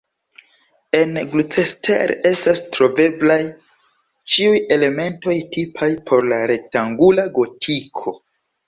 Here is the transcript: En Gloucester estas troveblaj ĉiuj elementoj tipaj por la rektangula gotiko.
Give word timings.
En 0.99 1.11
Gloucester 1.33 2.13
estas 2.31 2.63
troveblaj 2.77 3.39
ĉiuj 4.37 4.59
elementoj 4.79 5.37
tipaj 5.55 5.95
por 6.11 6.31
la 6.35 6.45
rektangula 6.55 7.33
gotiko. 7.39 8.19